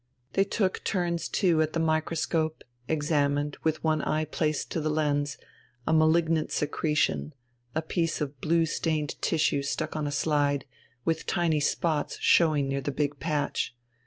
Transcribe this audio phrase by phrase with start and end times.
[0.33, 5.37] They took turns too at the microscope, examined, with one eye placed to the lens,
[5.85, 7.35] a malignant secretion,
[7.75, 10.65] a piece of blue stained tissue stuck on a slide,
[11.05, 13.75] with tiny spots showing near the big patch.